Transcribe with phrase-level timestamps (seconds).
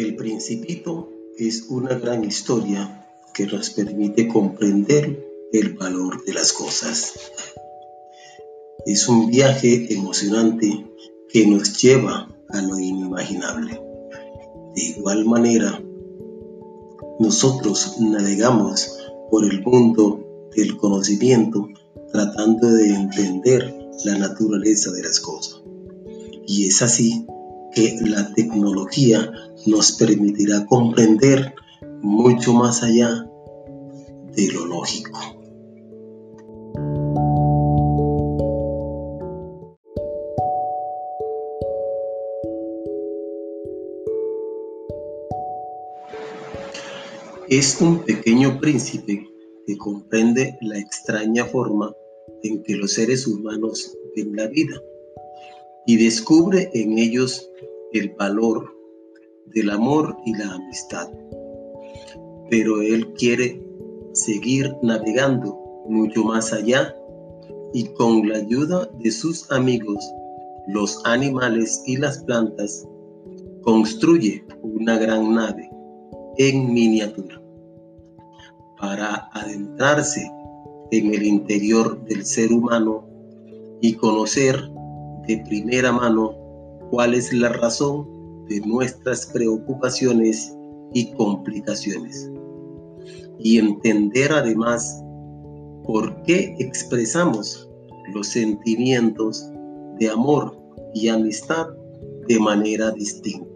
[0.00, 7.12] El Principito es una gran historia que nos permite comprender el valor de las cosas.
[8.86, 10.86] Es un viaje emocionante
[11.28, 13.78] que nos lleva a lo inimaginable.
[14.74, 15.84] De igual manera,
[17.18, 18.96] nosotros navegamos
[19.30, 21.68] por el mundo del conocimiento
[22.10, 23.76] tratando de entender
[24.06, 25.60] la naturaleza de las cosas.
[26.46, 27.26] Y es así
[27.74, 29.30] que la tecnología
[29.66, 31.54] nos permitirá comprender
[32.02, 33.26] mucho más allá
[34.34, 35.18] de lo lógico.
[47.48, 49.28] Es un pequeño príncipe
[49.66, 51.92] que comprende la extraña forma
[52.44, 54.80] en que los seres humanos ven la vida
[55.84, 57.50] y descubre en ellos
[57.92, 58.79] el valor
[59.54, 61.08] del amor y la amistad.
[62.48, 63.62] Pero él quiere
[64.12, 66.94] seguir navegando mucho más allá
[67.72, 70.04] y con la ayuda de sus amigos,
[70.68, 72.86] los animales y las plantas,
[73.62, 75.70] construye una gran nave
[76.38, 77.40] en miniatura
[78.80, 80.28] para adentrarse
[80.90, 83.06] en el interior del ser humano
[83.80, 84.56] y conocer
[85.26, 86.34] de primera mano
[86.90, 88.19] cuál es la razón
[88.50, 90.54] de nuestras preocupaciones
[90.92, 92.30] y complicaciones.
[93.38, 95.02] Y entender además
[95.84, 97.70] por qué expresamos
[98.12, 99.50] los sentimientos
[99.98, 100.58] de amor
[100.92, 101.68] y amistad
[102.28, 103.46] de manera distinta.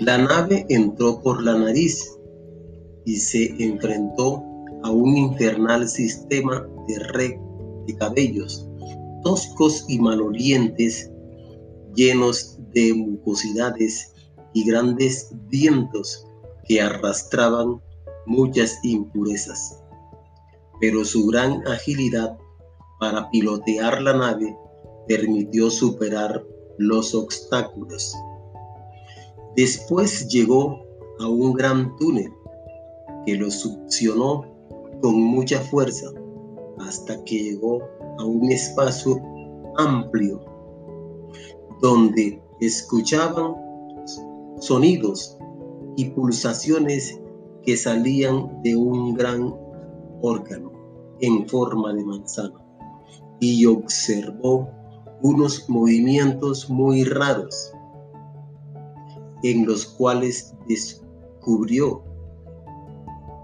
[0.00, 2.18] La nave entró por la nariz
[3.04, 4.44] y se enfrentó
[4.82, 7.32] a un infernal sistema de red
[7.86, 8.68] de cabellos
[9.22, 11.10] toscos y malolientes,
[11.94, 14.14] llenos de mucosidades
[14.52, 16.26] y grandes vientos
[16.66, 17.80] que arrastraban
[18.26, 19.82] muchas impurezas.
[20.80, 22.36] Pero su gran agilidad
[23.00, 24.56] para pilotear la nave
[25.06, 26.44] permitió superar
[26.78, 28.14] los obstáculos.
[29.56, 30.84] Después llegó
[31.20, 32.32] a un gran túnel
[33.26, 34.44] que lo succionó
[35.02, 36.10] con mucha fuerza
[36.80, 37.82] hasta que llegó
[38.18, 39.20] a un espacio
[39.76, 40.57] amplio
[41.80, 43.54] donde escuchaban
[44.60, 45.38] sonidos
[45.96, 47.20] y pulsaciones
[47.62, 49.54] que salían de un gran
[50.22, 50.72] órgano
[51.20, 52.64] en forma de manzana.
[53.40, 54.68] Y observó
[55.22, 57.72] unos movimientos muy raros
[59.42, 62.02] en los cuales descubrió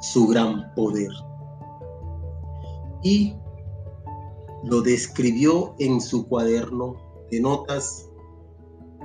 [0.00, 1.10] su gran poder.
[3.02, 3.34] Y
[4.64, 6.96] lo describió en su cuaderno
[7.30, 8.10] de notas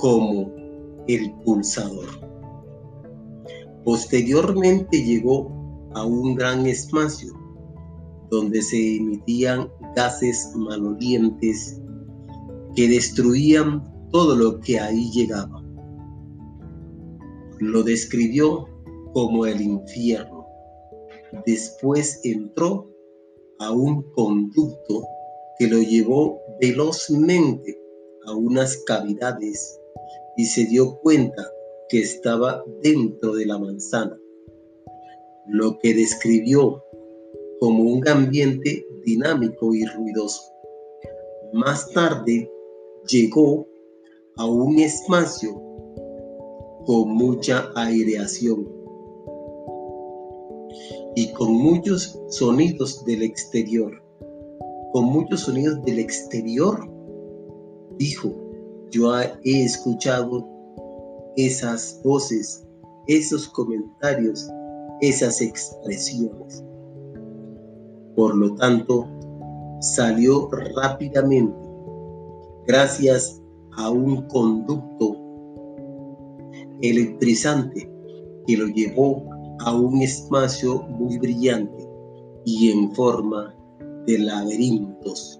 [0.01, 0.51] como
[1.07, 2.07] el pulsador.
[3.85, 5.47] Posteriormente llegó
[5.93, 7.31] a un gran espacio
[8.31, 11.79] donde se emitían gases malolientes
[12.75, 15.63] que destruían todo lo que ahí llegaba.
[17.59, 18.67] Lo describió
[19.13, 20.45] como el infierno.
[21.45, 22.89] Después entró
[23.59, 25.03] a un conducto
[25.59, 27.77] que lo llevó velozmente
[28.25, 29.80] a unas cavidades
[30.37, 31.43] y se dio cuenta
[31.89, 34.17] que estaba dentro de la manzana,
[35.47, 36.83] lo que describió
[37.59, 40.41] como un ambiente dinámico y ruidoso.
[41.53, 42.49] Más tarde
[43.07, 43.67] llegó
[44.37, 45.61] a un espacio
[46.85, 48.67] con mucha aireación
[51.15, 54.01] y con muchos sonidos del exterior
[54.91, 56.89] con muchos sonidos del exterior,
[57.97, 58.33] dijo,
[58.91, 60.47] yo he escuchado
[61.37, 62.67] esas voces,
[63.07, 64.49] esos comentarios,
[65.01, 66.63] esas expresiones.
[68.15, 69.07] Por lo tanto,
[69.79, 71.55] salió rápidamente
[72.67, 73.41] gracias
[73.77, 75.15] a un conducto
[76.81, 77.89] electrizante
[78.45, 79.23] que lo llevó
[79.59, 81.87] a un espacio muy brillante
[82.45, 83.55] y en forma
[84.05, 85.39] de laberintos,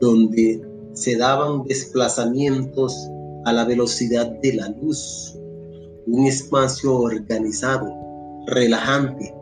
[0.00, 2.96] donde se daban desplazamientos
[3.44, 5.38] a la velocidad de la luz,
[6.06, 7.92] un espacio organizado,
[8.46, 9.34] relajante,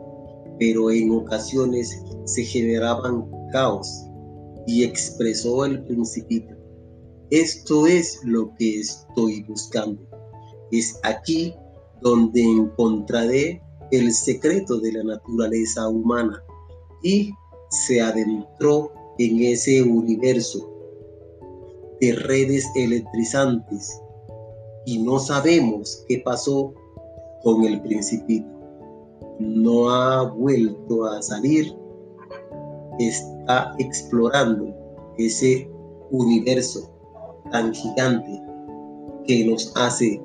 [0.59, 4.05] pero en ocasiones se generaban caos
[4.67, 6.53] y expresó el principito.
[7.29, 10.05] Esto es lo que estoy buscando.
[10.71, 11.55] Es aquí
[12.01, 13.61] donde encontraré
[13.91, 16.43] el secreto de la naturaleza humana
[17.01, 17.31] y
[17.69, 20.74] se adentró en ese universo
[22.05, 23.99] de redes electrizantes
[24.85, 26.73] y no sabemos qué pasó
[27.43, 28.47] con el principito.
[29.39, 31.75] No ha vuelto a salir,
[32.99, 34.73] está explorando
[35.17, 35.69] ese
[36.11, 36.91] universo
[37.51, 38.41] tan gigante
[39.25, 40.21] que nos hace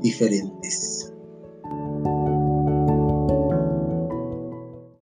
[0.00, 1.11] diferentes.